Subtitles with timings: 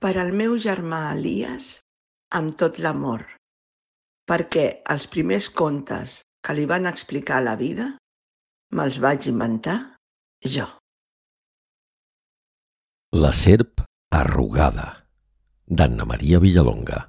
[0.00, 1.66] per al meu germà Elias
[2.36, 3.24] amb tot l'amor,
[4.24, 7.90] perquè els primers contes que li van explicar la vida
[8.76, 9.76] me'ls vaig inventar
[10.54, 10.66] jo.
[13.12, 13.82] La serp
[14.16, 14.86] arrugada,
[15.66, 17.00] d'Anna Maria Villalonga.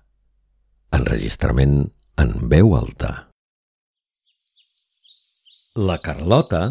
[0.97, 1.77] Enregistrament
[2.23, 3.11] en veu alta.
[5.77, 6.63] La Carlota,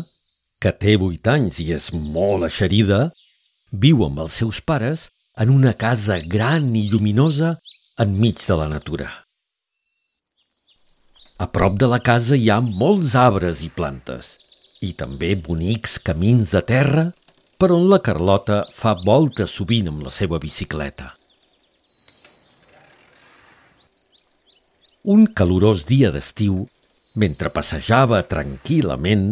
[0.60, 3.06] que té vuit anys i és molt eixerida,
[3.72, 5.06] viu amb els seus pares
[5.40, 7.54] en una casa gran i lluminosa
[8.04, 9.08] enmig de la natura.
[11.40, 14.34] A prop de la casa hi ha molts arbres i plantes
[14.84, 17.06] i també bonics camins de terra
[17.60, 21.14] per on la Carlota fa voltes sovint amb la seva bicicleta.
[25.08, 26.66] Un calorós dia d'estiu,
[27.16, 29.24] mentre passejava tranquil·lament,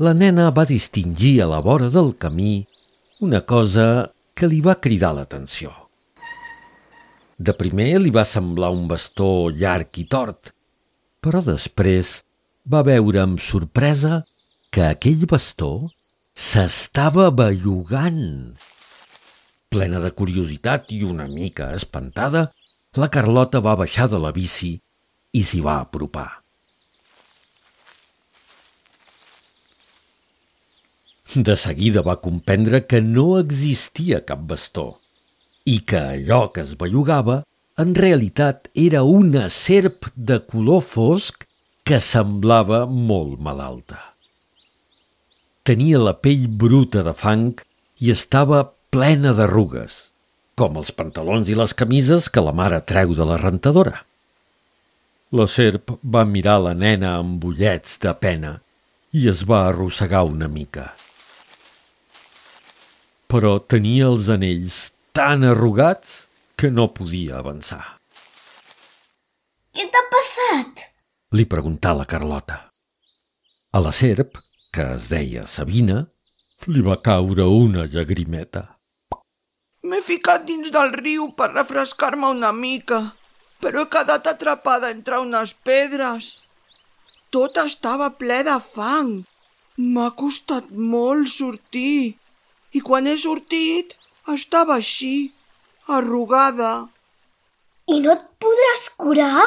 [0.00, 2.64] la nena va distingir a la vora del camí
[3.20, 4.08] una cosa
[4.40, 5.68] que li va cridar l'atenció.
[7.36, 10.54] De primer li va semblar un bastó llarg i tort,
[11.20, 12.14] però després
[12.64, 14.22] va veure amb sorpresa
[14.72, 15.90] que aquell bastó
[16.32, 18.56] s'estava bellugant.
[19.68, 22.48] Plena de curiositat i una mica espantada,
[22.96, 24.78] la Carlota va baixar de la bici
[25.36, 26.39] i s'hi va apropar.
[31.34, 34.98] De seguida va comprendre que no existia cap bastó
[35.62, 37.36] i que allò que es bellugava
[37.78, 41.44] en realitat era una serp de color fosc
[41.86, 44.00] que semblava molt malalta.
[45.62, 47.60] Tenia la pell bruta de fang
[48.02, 50.10] i estava plena d'arrugues,
[50.58, 54.00] com els pantalons i les camises que la mare treu de la rentadora.
[55.30, 58.56] La serp va mirar la nena amb ullets de pena
[59.14, 60.88] i es va arrossegar una mica
[63.30, 64.76] però tenia els anells
[65.14, 66.14] tan arrugats
[66.58, 67.84] que no podia avançar.
[69.70, 70.82] Què t'ha passat?
[71.38, 72.58] Li preguntà la Carlota.
[73.70, 74.40] A la serp,
[74.74, 76.02] que es deia Sabina,
[76.66, 78.64] li va caure una llagrimeta.
[79.86, 83.00] M'he ficat dins del riu per refrescar-me una mica,
[83.62, 86.34] però he quedat atrapada entre unes pedres.
[87.30, 89.20] Tot estava ple de fang.
[89.78, 92.18] M'ha costat molt sortir
[92.76, 93.96] i quan he sortit
[94.34, 95.32] estava així,
[95.90, 96.88] arrugada.
[97.90, 99.46] I no et podràs curar?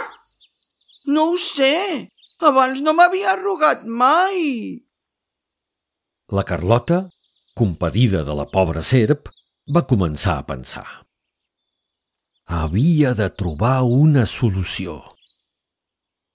[1.07, 2.09] No ho sé.
[2.43, 4.81] Abans no m'havia arrugat mai.
[6.33, 7.05] La Carlota,
[7.55, 9.29] compadida de la pobra serp,
[9.71, 10.87] va començar a pensar.
[12.51, 14.97] Havia de trobar una solució.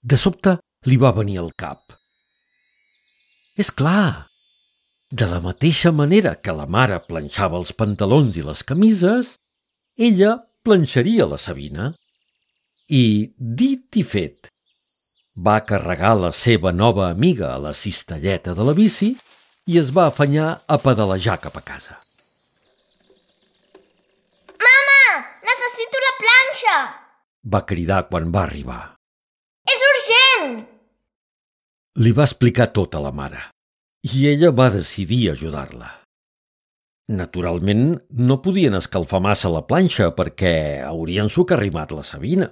[0.01, 0.55] De sobte
[0.89, 1.83] li va venir al cap.
[3.59, 4.28] És clar,
[5.11, 9.33] de la mateixa manera que la mare planxava els pantalons i les camises,
[9.97, 11.89] ella planxaria la Sabina.
[12.89, 14.51] I, dit i fet,
[15.45, 19.15] va carregar la seva nova amiga a la cistelleta de la bici
[19.69, 21.99] i es va afanyar a pedalejar cap a casa.
[24.61, 25.03] Mama,
[25.45, 26.79] necessito la planxa!
[27.49, 28.81] Va cridar quan va arribar.
[29.69, 30.59] És urgent!
[31.97, 33.49] Li va explicar tot a la mare
[34.03, 35.89] i ella va decidir ajudar-la.
[37.09, 40.53] Naturalment, no podien escalfar massa la planxa perquè
[40.85, 42.51] haurien socarrimat la Sabina.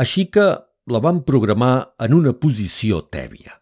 [0.00, 0.46] Així que
[0.90, 3.58] la van programar en una posició tèbia.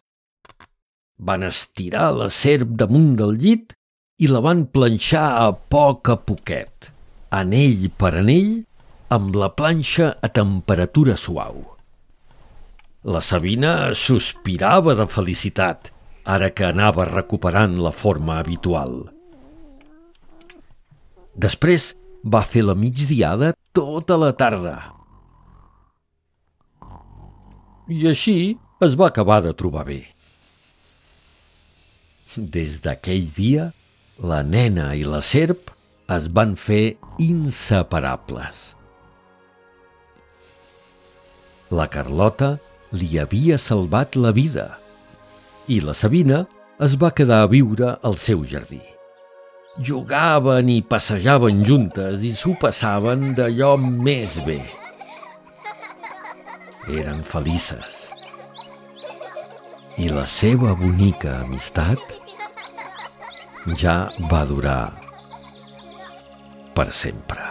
[1.19, 3.75] Van estirar la serp damunt del llit
[4.23, 6.89] i la van planxar a poc a poquet,
[7.35, 8.63] anell per anell,
[9.11, 11.59] amb la planxa a temperatura suau.
[13.03, 15.91] La Sabina sospirava de felicitat
[16.25, 19.07] ara que anava recuperant la forma habitual.
[21.39, 21.93] Després
[22.23, 24.75] va fer la migdiada tota la tarda.
[27.89, 30.01] I així es va acabar de trobar bé.
[32.35, 33.71] Des d'aquell dia,
[34.21, 35.71] la nena i la serp
[36.13, 38.75] es van fer inseparables.
[41.71, 42.57] La Carlota
[42.91, 44.69] li havia salvat la vida–
[45.69, 46.43] i la Sabina
[46.81, 48.81] es va quedar a viure al seu jardí.
[49.85, 54.57] Jugaven i passejaven juntes i s'ho passaven d'allò més bé.
[56.89, 58.09] Eren felices.
[60.01, 62.17] I la seva bonica amistat
[63.77, 63.99] ja
[64.31, 64.81] va durar
[66.73, 67.48] per sempre.